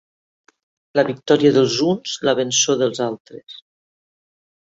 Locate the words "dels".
1.57-1.75, 2.81-3.05